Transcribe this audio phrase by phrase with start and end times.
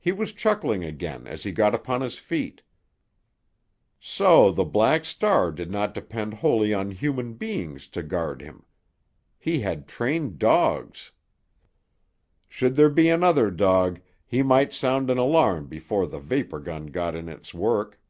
[0.00, 2.62] He was chuckling again as he got upon his feet.
[4.00, 9.86] So the Black Star did not depend wholly on human beings to guard him—he had
[9.86, 11.12] trained dogs!
[12.48, 17.14] Should there be another dog, he might sound an alarm before the vapor gun got
[17.14, 18.00] in its work.